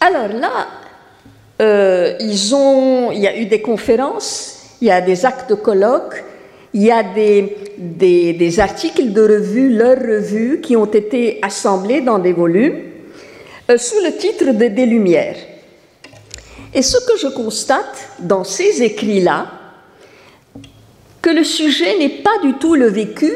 Alors 0.00 0.28
là, 0.28 0.68
euh, 1.60 2.14
ils 2.20 2.54
ont, 2.54 3.10
il 3.10 3.20
y 3.20 3.26
a 3.26 3.36
eu 3.36 3.46
des 3.46 3.60
conférences, 3.60 4.76
il 4.80 4.88
y 4.88 4.90
a 4.90 5.00
des 5.00 5.26
actes 5.26 5.50
de 5.50 5.54
colloques, 5.54 6.24
il 6.78 6.84
y 6.84 6.92
a 6.92 7.02
des, 7.02 7.56
des, 7.76 8.60
articles 8.60 9.12
de 9.12 9.20
revue, 9.20 9.68
leurs 9.68 9.98
revues, 9.98 10.60
qui 10.60 10.76
ont 10.76 10.86
été 10.86 11.40
assemblés 11.42 12.02
dans 12.02 12.20
des 12.20 12.32
volumes 12.32 12.78
euh, 13.68 13.76
sous 13.76 14.00
le 14.04 14.16
titre 14.16 14.52
de 14.52 14.68
Des 14.68 14.86
Lumières. 14.86 15.38
Et 16.72 16.82
ce 16.82 16.98
que 16.98 17.18
je 17.18 17.26
constate 17.34 18.10
dans 18.20 18.44
ces 18.44 18.80
écrits-là, 18.80 19.50
que 21.20 21.30
le 21.30 21.42
sujet 21.42 21.98
n'est 21.98 22.22
pas 22.22 22.38
du 22.44 22.52
tout 22.60 22.76
le 22.76 22.86
vécu 22.86 23.32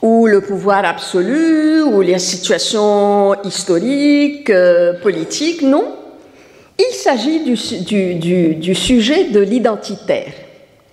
ou 0.00 0.26
le 0.26 0.40
pouvoir 0.40 0.86
absolu 0.86 1.82
ou 1.82 2.00
les 2.00 2.18
situations 2.18 3.34
historiques, 3.44 4.48
euh, 4.48 4.98
politiques, 5.02 5.60
non. 5.60 5.96
Il 6.78 6.94
s'agit 6.94 7.40
du, 7.44 8.74
sujet 8.74 9.24
de 9.24 9.40
l'identitaire, 9.40 10.32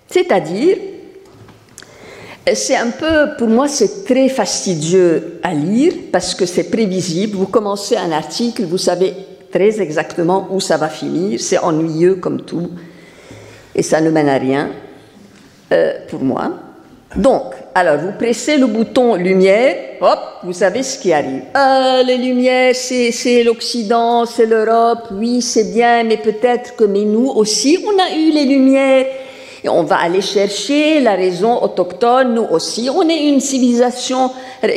c'est-à-dire, 0.06 0.76
c'est 2.54 2.76
un 2.76 2.90
peu, 2.90 3.36
pour 3.38 3.48
moi, 3.48 3.68
c'est 3.68 4.04
très 4.04 4.28
fastidieux 4.28 5.40
à 5.42 5.54
lire 5.54 5.92
parce 6.10 6.34
que 6.34 6.46
c'est 6.46 6.70
prévisible. 6.70 7.36
Vous 7.36 7.46
commencez 7.46 7.96
un 7.96 8.12
article, 8.12 8.64
vous 8.64 8.78
savez 8.78 9.14
très 9.50 9.80
exactement 9.80 10.48
où 10.50 10.60
ça 10.60 10.76
va 10.76 10.88
finir, 10.88 11.40
c'est 11.40 11.58
ennuyeux 11.58 12.14
comme 12.16 12.42
tout, 12.42 12.70
et 13.74 13.82
ça 13.82 14.00
ne 14.00 14.10
mène 14.10 14.28
à 14.28 14.38
rien 14.38 14.70
euh, 15.72 15.92
pour 16.08 16.22
moi. 16.22 16.52
Donc, 17.16 17.54
alors 17.74 17.98
vous 17.98 18.12
pressez 18.16 18.56
le 18.56 18.66
bouton 18.66 19.16
lumière, 19.16 19.74
hop, 20.00 20.18
vous 20.44 20.52
savez 20.52 20.84
ce 20.84 20.96
qui 20.98 21.12
arrive. 21.12 21.42
Euh, 21.56 22.04
les 22.04 22.16
lumières, 22.16 22.74
c'est 22.74 23.42
l'Occident, 23.42 24.24
c'est 24.26 24.46
l'Europe, 24.46 25.08
oui, 25.12 25.42
c'est 25.42 25.72
bien, 25.72 26.04
mais 26.04 26.18
peut-être 26.18 26.76
que 26.76 26.84
mais 26.84 27.04
nous 27.04 27.26
aussi, 27.26 27.84
on 27.84 27.98
a 27.98 28.16
eu 28.16 28.30
les 28.30 28.44
lumières. 28.44 29.06
Et 29.62 29.68
on 29.68 29.82
va 29.82 29.96
aller 29.96 30.22
chercher 30.22 31.00
la 31.00 31.14
raison 31.14 31.62
autochtone, 31.62 32.34
nous 32.34 32.46
aussi. 32.50 32.88
On 32.88 33.08
est 33.08 33.28
une 33.28 33.40
civilisation 33.40 34.30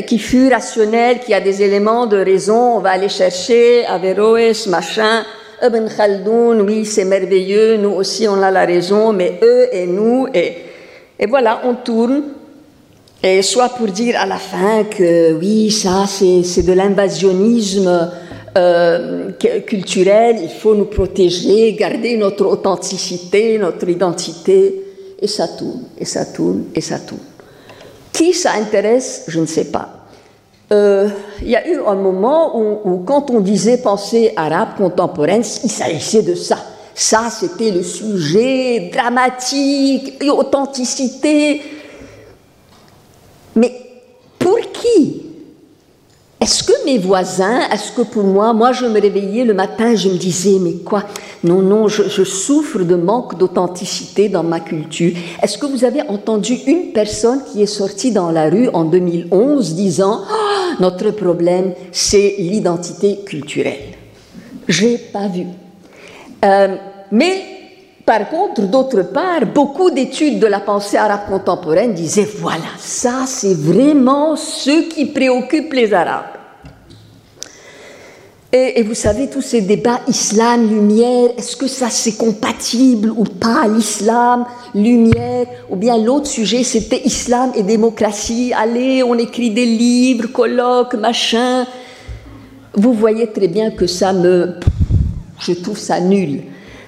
qui 0.05 0.19
fut 0.19 0.49
rationnelle, 0.51 1.19
qui 1.19 1.33
a 1.33 1.39
des 1.39 1.61
éléments 1.61 2.05
de 2.05 2.17
raison. 2.17 2.77
On 2.77 2.79
va 2.79 2.91
aller 2.91 3.09
chercher 3.09 3.85
Averroès, 3.85 4.67
machin, 4.67 5.23
Ibn 5.61 5.87
Khaldoun, 5.87 6.61
oui, 6.61 6.85
c'est 6.85 7.05
merveilleux, 7.05 7.77
nous 7.77 7.91
aussi 7.91 8.27
on 8.27 8.41
a 8.41 8.51
la 8.51 8.65
raison, 8.65 9.13
mais 9.13 9.39
eux 9.41 9.67
et 9.71 9.87
nous, 9.87 10.27
et 10.33 10.57
et 11.19 11.25
voilà, 11.25 11.61
on 11.63 11.75
tourne, 11.75 12.23
et 13.21 13.41
soit 13.41 13.69
pour 13.69 13.87
dire 13.87 14.19
à 14.19 14.25
la 14.25 14.37
fin 14.37 14.83
que 14.83 15.33
oui, 15.33 15.71
ça 15.71 16.05
c'est 16.05 16.63
de 16.63 16.73
l'invasionnisme 16.73 18.11
euh, 18.57 19.31
culturel, 19.65 20.37
il 20.41 20.49
faut 20.49 20.75
nous 20.75 20.85
protéger, 20.85 21.73
garder 21.73 22.17
notre 22.17 22.45
authenticité, 22.45 23.57
notre 23.57 23.89
identité, 23.89 24.81
et 25.19 25.27
ça 25.27 25.47
tourne, 25.47 25.83
et 25.97 26.05
ça 26.05 26.25
tourne, 26.25 26.65
et 26.75 26.81
ça 26.81 26.99
tourne. 26.99 27.21
Qui 28.11 28.33
ça 28.33 28.51
intéresse, 28.53 29.25
je 29.27 29.39
ne 29.39 29.45
sais 29.45 29.65
pas. 29.65 30.05
Euh, 30.71 31.09
il 31.41 31.49
y 31.49 31.55
a 31.55 31.67
eu 31.67 31.79
un 31.85 31.95
moment 31.95 32.57
où, 32.57 32.79
où, 32.83 32.97
quand 33.03 33.31
on 33.31 33.39
disait 33.39 33.77
pensée 33.77 34.33
arabe 34.35 34.75
contemporaine, 34.77 35.43
il 35.63 35.71
s'agissait 35.71 36.21
de 36.21 36.35
ça. 36.35 36.57
Ça, 36.95 37.29
c'était 37.31 37.71
le 37.71 37.81
sujet 37.81 38.91
dramatique 38.93 40.13
et 40.21 40.29
authenticité. 40.29 41.61
Mais 43.55 43.71
pour 44.37 44.59
qui? 44.71 45.32
Est-ce 46.43 46.61
que 46.61 46.73
mes 46.83 46.97
voisins, 46.97 47.69
est-ce 47.71 47.93
que 47.93 48.01
pour 48.01 48.25
moi, 48.25 48.51
moi 48.51 48.73
je 48.73 48.85
me 48.85 48.99
réveillais 48.99 49.45
le 49.45 49.53
matin, 49.53 49.95
je 49.95 50.09
me 50.09 50.17
disais, 50.17 50.57
mais 50.59 50.73
quoi? 50.73 51.05
Non, 51.41 51.61
non, 51.61 51.87
je, 51.87 52.23
souffre 52.25 52.79
de 52.79 52.95
manque 52.95 53.37
d'authenticité 53.37 54.27
dans 54.27 54.43
ma 54.43 54.59
culture. 54.59 55.13
Est-ce 55.41 55.57
que 55.57 55.65
vous 55.65 55.85
avez 55.85 56.01
entendu 56.01 56.55
une 56.67 56.91
personne 56.91 57.39
qui 57.49 57.61
est 57.61 57.65
sortie 57.65 58.11
dans 58.11 58.29
la 58.29 58.49
rue 58.49 58.67
en 58.73 58.83
2011 58.83 59.73
disant, 59.75 60.19
oh, 60.29 60.81
notre 60.81 61.11
problème, 61.11 61.75
c'est 61.93 62.35
l'identité 62.37 63.19
culturelle 63.25 63.93
J'ai 64.67 64.97
pas 64.97 65.29
vu. 65.29 65.45
Euh, 66.43 66.75
mais 67.09 67.52
par 68.05 68.29
contre, 68.29 68.61
d'autre 68.63 69.03
part, 69.03 69.45
beaucoup 69.45 69.89
d'études 69.89 70.39
de 70.39 70.47
la 70.47 70.59
pensée 70.59 70.97
arabe 70.97 71.29
contemporaine 71.29 71.93
disaient 71.93 72.27
voilà, 72.37 72.71
ça 72.77 73.23
c'est 73.25 73.53
vraiment 73.53 74.35
ce 74.35 74.89
qui 74.89 75.05
préoccupe 75.05 75.71
les 75.71 75.93
Arabes. 75.93 76.25
Et, 78.55 78.83
vous 78.83 78.93
savez, 78.93 79.31
tous 79.31 79.41
ces 79.41 79.61
débats 79.61 80.01
islam, 80.07 80.69
lumière, 80.69 81.31
est-ce 81.39 81.55
que 81.55 81.65
ça 81.65 81.89
c'est 81.89 82.17
compatible 82.17 83.09
ou 83.09 83.23
pas, 83.23 83.67
l'islam, 83.67 84.45
lumière, 84.75 85.47
ou 85.71 85.75
bien 85.75 85.97
l'autre 85.97 86.27
sujet 86.27 86.63
c'était 86.63 87.01
islam 87.03 87.51
et 87.55 87.63
démocratie, 87.63 88.53
allez, 88.55 89.01
on 89.01 89.17
écrit 89.17 89.49
des 89.49 89.65
livres, 89.65 90.27
colloques, 90.27 90.93
machin. 90.93 91.65
Vous 92.75 92.93
voyez 92.93 93.25
très 93.31 93.47
bien 93.47 93.71
que 93.71 93.87
ça 93.87 94.13
me 94.13 94.59
je 95.39 95.53
trouve 95.53 95.77
ça 95.77 95.99
nul. 95.99 96.43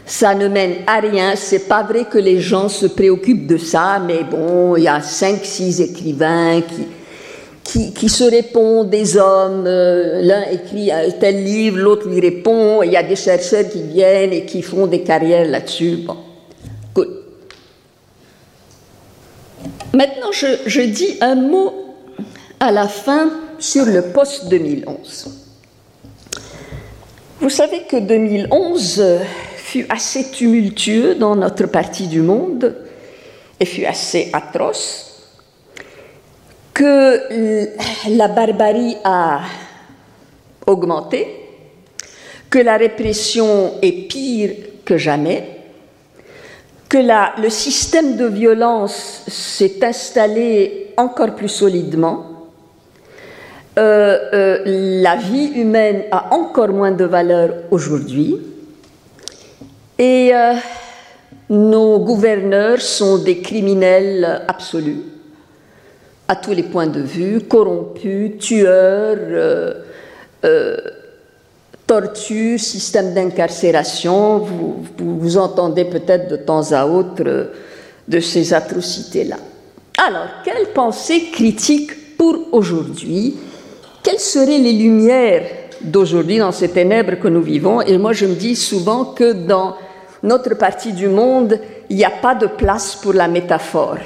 Ça 0.06 0.36
ne 0.36 0.48
mène 0.48 0.76
à 0.86 1.00
rien. 1.00 1.36
C'est 1.36 1.68
pas 1.68 1.84
vrai 1.84 2.06
que 2.06 2.18
les 2.18 2.39
gens 2.39 2.70
se 2.70 2.86
préoccupent 2.86 3.48
de 3.48 3.58
ça, 3.58 4.00
mais 4.00 4.24
bon, 4.24 4.76
il 4.76 4.84
y 4.84 4.88
a 4.88 5.02
cinq, 5.02 5.39
six 5.44 5.82
écrivains 5.82 6.62
qui, 7.63 7.91
qui, 7.94 8.10
se 8.10 8.24
répondent, 8.24 8.89
des 8.89 9.18
hommes. 9.18 9.65
Euh, 9.65 10.22
l'un 10.22 10.44
écrit 10.52 10.91
tel 11.20 11.44
livre, 11.44 11.78
l'autre 11.78 12.08
lui 12.08 12.20
répond. 12.20 12.84
Il 12.84 12.91
y 12.91 12.98
a 12.98 13.04
des 13.04 13.15
chercheurs 13.15 13.68
qui 13.68 13.82
viennent 13.82 14.34
et 14.34 14.46
qui 14.46 14.62
font 14.62 14.86
des 14.86 15.02
carrières 15.02 15.48
là-dessus. 15.48 15.98
Bon, 16.06 16.18
Maintenant, 19.96 20.32
je, 20.34 20.48
je 20.65 20.82
dis 20.82 21.18
un 21.22 21.36
mot 21.36 21.74
à 22.60 22.72
la 22.72 22.88
fin 22.88 23.30
sur 23.60 23.86
le 23.86 24.02
post-2011. 24.02 25.28
Vous 27.39 27.50
savez 27.50 27.84
que 27.89 27.98
2011 27.98 29.00
euh, 29.00 29.20
fut 29.76 29.86
assez 29.90 30.32
tumultueux 30.32 31.16
dans 31.16 31.36
notre 31.36 31.66
partie 31.66 32.08
du 32.08 32.22
monde 32.22 32.78
et 33.60 33.66
fut 33.66 33.84
assez 33.84 34.30
atroce 34.32 35.22
que 36.74 37.68
la 38.10 38.30
barbarie 38.30 38.96
a 39.04 39.42
augmenté, 40.66 41.28
que 42.50 42.60
la 42.60 42.78
répression 42.78 43.74
est 43.82 44.08
pire 44.08 44.52
que 44.86 44.96
jamais, 44.96 45.44
que 46.88 46.98
la, 46.98 47.34
le 47.42 47.50
système 47.50 48.16
de 48.16 48.28
violence 48.28 49.24
s'est 49.28 49.84
installé 49.84 50.94
encore 50.96 51.36
plus 51.36 51.50
solidement, 51.50 52.48
euh, 53.78 54.18
euh, 54.32 55.02
la 55.02 55.18
vie 55.18 55.52
humaine 55.60 56.04
a 56.12 56.34
encore 56.34 56.70
moins 56.70 56.92
de 56.92 57.04
valeur 57.04 57.56
aujourd'hui 57.72 58.55
et 59.98 60.32
euh, 60.34 60.54
nos 61.50 62.00
gouverneurs 62.00 62.82
sont 62.82 63.18
des 63.18 63.40
criminels 63.40 64.44
absolus. 64.48 65.04
À 66.28 66.36
tous 66.36 66.52
les 66.52 66.64
points 66.64 66.88
de 66.88 67.02
vue, 67.02 67.42
corrompus, 67.42 68.40
tueurs, 68.40 69.76
torture, 71.86 72.60
système 72.60 73.14
d'incarcération, 73.14 74.40
vous, 74.40 74.84
vous, 74.98 75.38
entendez 75.38 75.86
peut-être 75.86 76.30
de 76.30 76.38
temps 76.38 76.72
à 76.72 76.86
autre 76.86 77.52
de 78.08 78.20
ces 78.20 78.54
atrocités-là. 78.54 79.38
Alors, 80.08 80.28
quelle 80.44 80.68
pensée 80.74 81.30
critique 81.32 82.18
pour 82.18 82.54
aujourd'hui? 82.54 83.36
Quelles 84.04 84.20
seraient 84.20 84.60
les 84.60 84.74
lumières 84.74 85.48
d'aujourd'hui 85.82 86.40
dans 86.40 86.52
ces 86.52 86.70
ténèbres 86.70 87.16
que 87.20 87.28
nous 87.28 87.42
vivons? 87.42 87.82
Et 87.82 87.98
moi, 87.98 88.14
je 88.14 88.26
me 88.26 88.36
dis 88.36 88.56
souvent 88.56 89.06
que 89.06 89.32
dans 89.32 89.76
notre 90.26 90.56
partie 90.56 90.92
du 90.92 91.08
monde, 91.08 91.60
il 91.90 91.96
n'y 91.96 92.04
a 92.04 92.10
pas 92.10 92.36
de 92.36 92.48
place 92.48 92.96
pour 92.96 93.14
la 93.14 93.28
métaphore. 93.28 93.98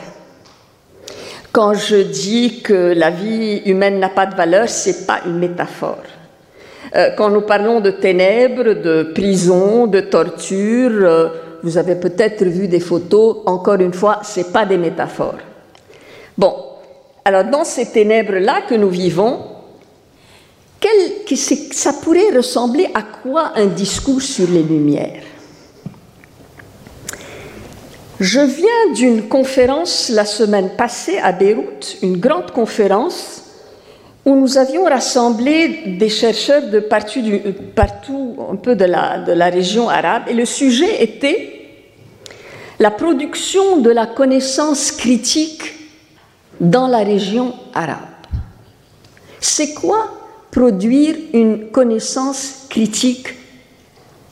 Quand 1.52 1.74
je 1.74 1.96
dis 1.96 2.62
que 2.62 2.94
la 2.96 3.10
vie 3.10 3.64
humaine 3.66 4.00
n'a 4.00 4.10
pas 4.10 4.26
de 4.26 4.36
valeur, 4.36 4.70
ce 4.70 4.90
n'est 4.90 5.06
pas 5.08 5.22
une 5.26 5.40
métaphore. 5.40 6.04
Euh, 6.96 7.12
quand 7.18 7.30
nous 7.30 7.42
parlons 7.42 7.80
de 7.80 7.92
ténèbres, 7.92 8.74
de 8.74 9.12
prison, 9.16 9.88
de 9.88 10.02
torture, 10.02 10.92
euh, 10.92 11.30
vous 11.64 11.78
avez 11.78 11.96
peut-être 11.96 12.44
vu 12.44 12.68
des 12.68 12.80
photos, 12.80 13.38
encore 13.46 13.80
une 13.80 13.94
fois, 13.94 14.20
ce 14.24 14.42
pas 14.42 14.66
des 14.66 14.78
métaphores. 14.78 15.40
Bon, 16.38 16.54
alors 17.26 17.46
dans 17.46 17.64
ces 17.64 17.88
ténèbres-là 17.88 18.62
que 18.68 18.76
nous 18.76 18.90
vivons, 18.90 19.40
quel, 20.80 21.38
ça 21.72 21.94
pourrait 21.94 22.36
ressembler 22.36 22.90
à 22.94 23.04
quoi 23.04 23.52
un 23.56 23.66
discours 23.68 24.22
sur 24.22 24.48
les 24.50 24.64
Lumières? 24.64 25.24
Je 28.20 28.42
viens 28.42 28.94
d'une 28.94 29.30
conférence 29.30 30.10
la 30.10 30.26
semaine 30.26 30.72
passée 30.76 31.18
à 31.20 31.32
Beyrouth, 31.32 31.98
une 32.02 32.18
grande 32.18 32.52
conférence 32.52 33.46
où 34.26 34.36
nous 34.36 34.58
avions 34.58 34.84
rassemblé 34.84 35.96
des 35.98 36.10
chercheurs 36.10 36.64
de 36.64 36.80
partout, 36.80 38.36
un 38.52 38.58
peu 38.58 38.76
de 38.76 38.84
la 38.84 39.50
région 39.50 39.88
arabe, 39.88 40.24
et 40.28 40.34
le 40.34 40.44
sujet 40.44 41.02
était 41.02 41.56
la 42.78 42.92
production 42.92 43.78
de 43.78 43.90
la 43.90 44.06
connaissance 44.06 44.92
critique 44.92 45.64
dans 46.60 46.88
la 46.88 47.00
région 47.00 47.54
arabe. 47.74 48.00
C'est 49.40 49.74
quoi 49.74 50.12
produire 50.52 51.16
une 51.34 51.72
connaissance 51.72 52.66
critique 52.70 53.30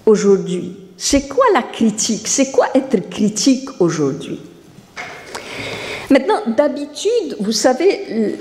aujourd'hui? 0.06 0.87
C'est 0.99 1.27
quoi 1.27 1.45
la 1.53 1.62
critique? 1.62 2.27
C'est 2.27 2.51
quoi 2.51 2.69
être 2.73 3.07
critique 3.07 3.69
aujourd'hui? 3.79 4.39
Maintenant, 6.10 6.41
d'habitude, 6.47 7.36
vous 7.39 7.51
savez, 7.51 8.36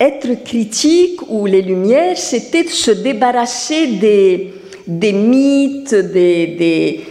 être 0.00 0.42
critique 0.42 1.20
ou 1.28 1.46
les 1.46 1.62
Lumières, 1.62 2.18
c'était 2.18 2.64
de 2.64 2.70
se 2.70 2.90
débarrasser 2.90 3.86
des, 3.86 4.52
des 4.84 5.12
mythes, 5.12 5.94
des, 5.94 7.04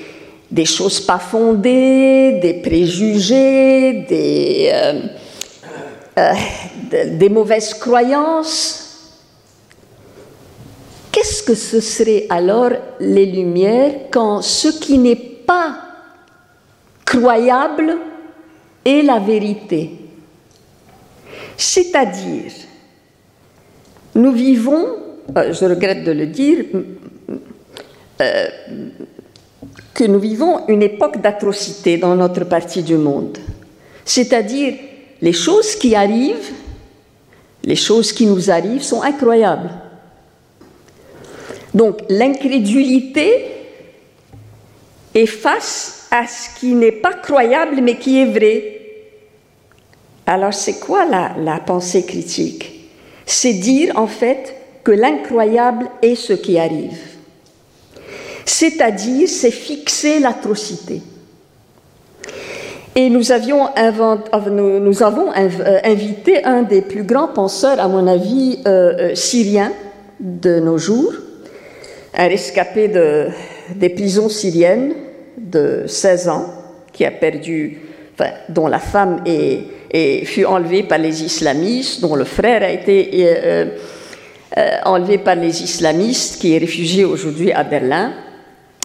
des, 0.52 0.66
choses 0.66 1.00
pas 1.00 1.20
fondées, 1.20 2.40
des 2.42 2.56
préjugés, 2.56 4.06
des, 4.10 4.72
euh, 4.74 5.02
euh, 6.18 6.34
des 7.18 7.30
mauvaises 7.30 7.74
croyances. 7.76 8.91
Qu'est-ce 11.22 11.44
que 11.44 11.54
ce 11.54 11.80
serait 11.80 12.26
alors 12.32 12.72
les 13.00 13.28
Lumières 13.28 14.10
quand 14.10 14.42
ce 14.42 14.70
qui 14.70 14.98
n'est 14.98 15.16
pas 15.16 15.78
croyable 17.06 17.96
est 18.84 19.04
la 19.04 19.20
vérité? 19.20 19.92
C'est-à-dire 21.56 22.52
nous 24.16 24.32
vivons, 24.32 24.96
euh, 25.38 25.54
je 25.54 25.64
regrette 25.66 26.04
de 26.04 26.12
le 26.12 26.26
dire, 26.26 26.66
euh, 28.20 28.48
que 29.94 30.06
nous 30.06 30.20
vivons 30.20 30.68
une 30.70 30.82
époque 30.82 31.22
d'atrocité 31.22 31.98
dans 31.98 32.16
notre 32.16 32.46
partie 32.46 32.82
du 32.82 32.98
monde. 32.98 33.38
C'est-à-dire, 34.04 34.74
les 35.22 35.34
choses 35.34 35.76
qui 35.76 35.94
arrivent, 35.94 36.52
les 37.64 37.76
choses 37.76 38.12
qui 38.12 38.26
nous 38.26 38.50
arrivent 38.50 38.82
sont 38.82 39.04
incroyables. 39.04 39.70
Donc, 41.74 42.00
l'incrédulité 42.10 43.46
est 45.14 45.26
face 45.26 46.08
à 46.12 46.28
ce 46.28 46.60
qui 46.60 46.74
n'est 46.74 46.92
pas 46.92 47.14
croyable 47.14 47.80
mais 47.82 47.96
qui 47.96 48.20
est 48.20 48.26
vrai. 48.26 48.78
Alors, 50.26 50.54
c'est 50.54 50.80
quoi 50.80 51.06
la, 51.06 51.60
pensée 51.60 52.06
critique? 52.06 52.90
C'est 53.26 53.54
dire 53.54 53.98
en 53.98 54.08
fait 54.08 54.56
que 54.84 54.92
l'incroyable 54.92 55.88
est 56.02 56.16
ce 56.16 56.34
qui 56.34 56.58
arrive. 56.58 56.98
C'est-à-dire, 58.46 59.30
c'est 59.30 59.52
fixer 59.52 60.20
l'atrocité. 60.20 61.02
Et 62.96 63.10
nous, 63.10 63.32
avons 63.32 63.68
euh, 63.78 65.80
invité 65.84 66.44
un 66.44 66.64
des 66.64 66.82
plus 66.82 67.04
grands 67.04 67.30
penseurs, 67.30 67.80
à 67.80 67.88
mon 67.88 68.06
avis, 68.06 68.60
euh, 68.68 69.12
euh, 69.12 69.16
syriens 69.16 69.72
de 70.20 70.60
nos 70.60 70.78
jours, 70.78 71.14
un 72.22 72.28
rescapé 72.28 72.88
de, 72.88 73.30
des 73.76 73.90
prisons 73.90 74.30
syriennes 74.30 74.94
de 75.38 75.86
16 75.88 76.30
ans, 76.30 76.46
dont 78.48 78.68
la 78.68 78.78
femme 78.78 79.24
est, 79.26 80.26
fut 80.26 80.46
enlevé 80.46 80.84
par 80.84 81.00
les 81.00 81.24
islamistes, 81.24 82.00
dont 82.02 82.16
le 82.16 82.26
frère 82.26 82.62
a 82.62 82.70
été 82.70 83.10
euh, 83.16 83.66
euh, 84.56 84.78
enlevé 84.86 85.18
par 85.18 85.36
les 85.36 85.64
islamistes, 85.64 86.40
qui 86.40 86.54
est 86.54 86.60
réfugié 86.60 87.06
aujourd'hui 87.06 87.52
à 87.52 87.64
Berlin. 87.64 88.14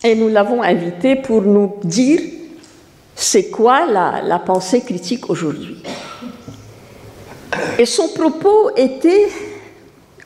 Et 0.03 0.15
nous 0.15 0.29
l'avons 0.29 0.63
invité 0.63 1.17
pour 1.17 1.43
nous 1.43 1.75
dire 1.85 2.21
c'est 3.15 3.51
quoi 3.51 3.87
la 3.87 4.39
pensée 4.39 4.81
critique 4.81 5.29
aujourd'hui. 5.29 5.83
Et 7.79 7.85
son 7.85 8.09
propos 8.09 8.71
était 8.77 9.29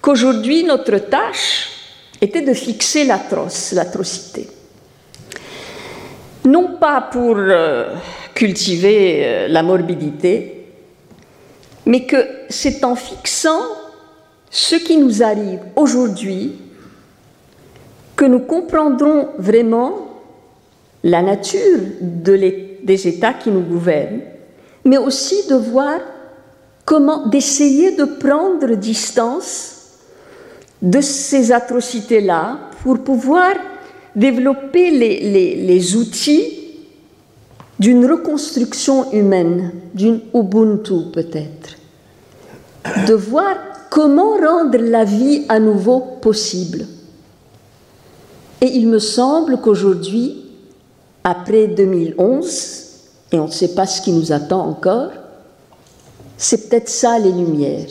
qu'aujourd'hui 0.01 0.63
notre 0.63 0.99
tâche 0.99 1.80
était 2.21 2.43
de 2.43 2.53
fixer 2.55 3.05
l'atroce, 3.05 3.73
l'atrocité. 3.73 4.49
Non 6.45 6.77
pas 6.79 7.09
pour 7.13 7.37
euh, 7.37 7.95
cultiver 8.35 9.47
la 9.49 9.63
morbidité, 9.63 10.67
mais 11.87 12.07
que 12.07 12.17
c'est 12.49 12.85
en 12.85 12.95
fixant 12.95 13.63
ce 14.51 14.77
qui 14.77 14.97
nous 14.97 15.23
arrive 15.23 15.61
aujourd'hui 15.77 16.57
que 18.17 18.25
nous 18.25 18.41
comprendrons 18.41 19.29
vraiment 19.39 20.09
la 21.03 21.23
nature 21.23 21.79
des 22.01 23.09
États 23.09 23.33
qui 23.33 23.51
nous 23.51 23.63
gouvernent, 23.63 24.21
mais 24.85 24.99
aussi 24.99 25.47
de 25.49 25.55
voir 25.55 26.01
comment, 26.85 27.27
d'essayer 27.29 27.93
de 27.93 28.05
prendre 28.05 28.75
distance 28.75 29.80
de 30.83 31.01
ces 31.01 31.53
atrocités-là 31.53 32.59
pour 32.83 32.99
pouvoir 33.01 33.55
développer 34.15 34.91
les 34.91 35.97
outils 35.97 36.61
d'une 37.79 38.05
reconstruction 38.05 39.11
humaine, 39.13 39.73
d'une 39.95 40.21
Ubuntu 40.35 41.11
peut-être, 41.13 41.77
de 43.07 43.15
voir 43.15 43.57
comment 43.89 44.37
rendre 44.37 44.77
la 44.77 45.05
vie 45.05 45.45
à 45.49 45.59
nouveau 45.59 46.01
possible. 46.21 46.87
Et 48.61 48.67
il 48.67 48.87
me 48.87 48.99
semble 48.99 49.59
qu'aujourd'hui, 49.63 50.45
après 51.25 51.69
2011, 51.69 52.87
et 53.33 53.39
on 53.39 53.47
ne 53.47 53.51
sait 53.51 53.75
pas 53.75 53.87
ce 53.87 54.03
qui 54.03 54.13
nous 54.13 54.31
attend 54.31 54.67
encore, 54.67 55.13
c'est 56.37 56.69
peut-être 56.69 56.91
ça 56.91 57.19
les 57.19 57.33
lumières, 57.33 57.89